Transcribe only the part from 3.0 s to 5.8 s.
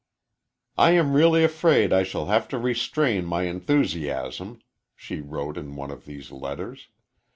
my enthusiasm," she wrote in